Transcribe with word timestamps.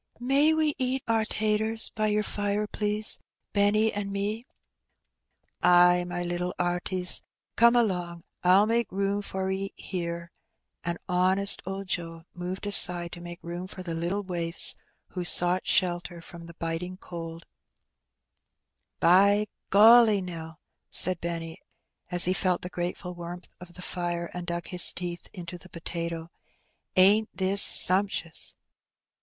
''May 0.19 0.57
we 0.57 0.73
eat 0.79 1.03
our 1.07 1.25
taters 1.25 1.89
by 1.89 2.07
your 2.07 2.23
fire, 2.23 2.65
please— 2.65 3.19
Benny 3.53 3.93
an' 3.93 4.11
me?" 4.11 4.47
"Ay, 5.61 5.99
ay, 5.99 6.03
my 6.05 6.23
little 6.23 6.55
'arties. 6.57 7.21
Come 7.55 7.75
along, 7.75 8.23
I'll 8.43 8.65
make 8.65 8.91
room 8.91 9.21
for 9.21 9.51
'e 9.51 9.71
here;" 9.75 10.31
and 10.83 10.97
honest 11.07 11.61
old 11.67 11.85
Joe 11.85 12.23
moved 12.33 12.65
aside 12.65 13.11
to 13.11 13.21
make 13.21 13.43
room 13.43 13.67
for 13.67 13.83
the 13.83 13.93
little 13.93 14.23
waifs 14.23 14.73
who 15.09 15.23
sought 15.23 15.67
shelter 15.67 16.19
from 16.19 16.47
the 16.47 16.55
biting 16.55 16.97
cold. 16.97 17.45
Brothbu 18.99 19.05
and 19.05 19.37
Sister. 19.37 19.39
9" 19.39 19.45
By 19.69 19.69
golly, 19.69 20.21
Nell 20.21 20.47
1" 20.47 20.55
aaid 21.13 21.21
Benny, 21.21 21.59
as 22.09 22.25
he 22.25 22.33
felt 22.33 22.63
the 22.63 22.71
gratefbl 22.71 23.15
warmth 23.15 23.49
of 23.59 23.75
the 23.75 23.83
fire, 23.83 24.31
and 24.33 24.47
dag 24.47 24.69
his 24.69 24.91
teeth 24.93 25.27
into 25.31 25.59
the 25.59 25.69
potato," 25.69 26.31
ain't 26.95 27.29
this 27.37 27.61
snmpshus?" 27.61 28.55